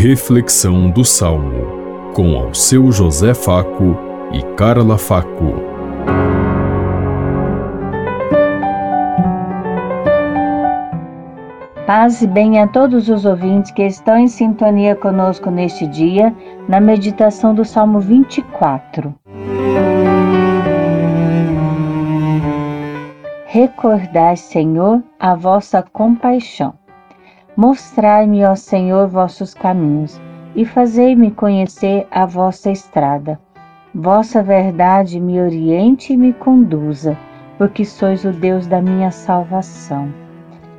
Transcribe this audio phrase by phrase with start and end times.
[0.00, 3.96] Reflexão do Salmo, com ao seu José Faco
[4.30, 5.54] e Carla Faco.
[11.84, 16.32] Paz e bem a todos os ouvintes que estão em sintonia conosco neste dia,
[16.68, 19.12] na meditação do Salmo 24.
[23.46, 26.77] Recordai, Senhor, a vossa compaixão.
[27.60, 30.20] Mostrai-me, ó Senhor, vossos caminhos
[30.54, 33.36] e fazei-me conhecer a vossa estrada.
[33.92, 37.18] Vossa verdade me oriente e me conduza,
[37.58, 40.14] porque sois o Deus da minha salvação.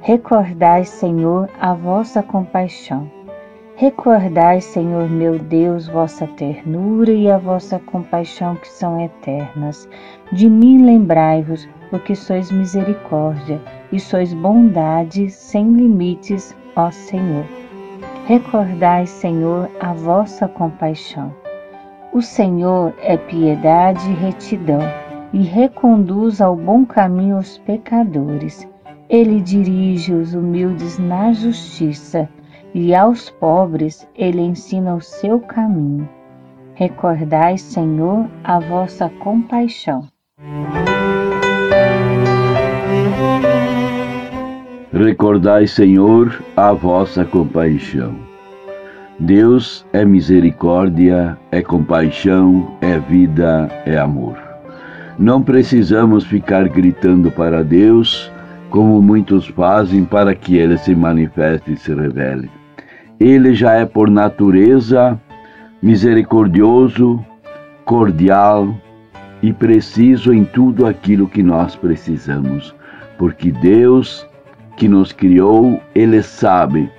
[0.00, 3.10] Recordai, Senhor, a vossa compaixão.
[3.74, 9.88] Recordai, Senhor meu Deus, vossa ternura e a vossa compaixão que são eternas.
[10.30, 13.60] De mim lembrai-vos, porque sois misericórdia
[13.90, 17.44] e sois bondade sem limites, ó Senhor.
[18.26, 21.34] Recordai, Senhor, a vossa compaixão.
[22.12, 24.80] O Senhor é piedade e retidão,
[25.32, 28.68] e reconduz ao bom caminho os pecadores.
[29.08, 32.28] Ele dirige os humildes na justiça
[32.74, 36.08] e aos pobres ele ensina o seu caminho.
[36.74, 40.06] Recordai, Senhor, a vossa compaixão.
[45.10, 48.14] Recordai, Senhor, a vossa compaixão.
[49.18, 54.38] Deus é misericórdia, é compaixão, é vida, é amor.
[55.18, 58.30] Não precisamos ficar gritando para Deus,
[58.70, 62.48] como muitos fazem para que ele se manifeste e se revele.
[63.18, 65.20] Ele já é por natureza
[65.82, 67.18] misericordioso,
[67.84, 68.72] cordial
[69.42, 72.72] e preciso em tudo aquilo que nós precisamos,
[73.18, 74.29] porque Deus
[74.76, 76.90] que nos criou, ele sabe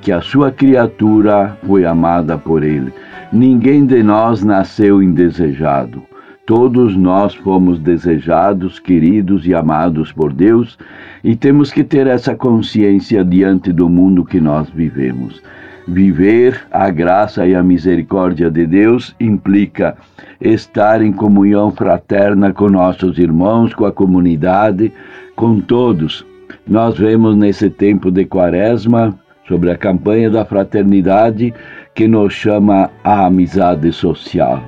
[0.00, 2.92] que a sua criatura foi amada por ele.
[3.32, 6.02] Ninguém de nós nasceu indesejado.
[6.46, 10.78] Todos nós fomos desejados, queridos e amados por Deus,
[11.22, 15.42] e temos que ter essa consciência diante do mundo que nós vivemos.
[15.86, 19.96] Viver a graça e a misericórdia de Deus implica
[20.40, 24.90] estar em comunhão fraterna com nossos irmãos, com a comunidade,
[25.36, 26.24] com todos.
[26.68, 31.54] Nós vemos nesse tempo de quaresma, sobre a campanha da fraternidade,
[31.94, 34.62] que nos chama a amizade social.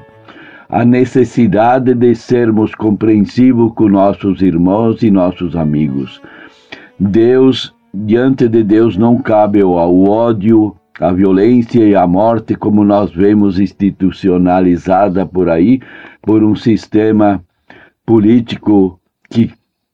[0.70, 6.22] A necessidade de sermos compreensivos com nossos irmãos e nossos amigos.
[6.98, 13.12] Deus, diante de Deus, não cabe o ódio, a violência e a morte, como nós
[13.12, 15.80] vemos institucionalizada por aí,
[16.22, 17.44] por um sistema
[18.06, 19.50] político que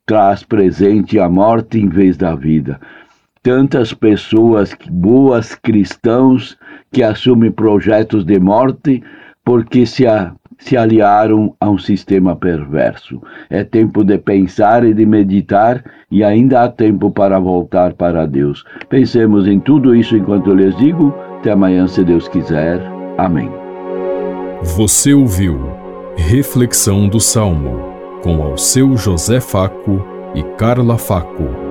[0.06, 2.80] traz presente a morte em vez da vida.
[3.42, 6.56] Tantas pessoas boas cristãos
[6.92, 9.02] que assumem projetos de morte
[9.44, 13.20] porque se, a, se aliaram a um sistema perverso.
[13.50, 18.64] É tempo de pensar e de meditar e ainda há tempo para voltar para Deus.
[18.88, 21.14] Pensemos em tudo isso enquanto eu lhes digo.
[21.38, 22.80] Até amanhã, se Deus quiser.
[23.18, 23.50] Amém.
[24.76, 25.70] Você ouviu
[26.16, 27.85] Reflexão do Salmo
[28.26, 30.04] com ao seu José Faco
[30.34, 31.65] e Carla Faco.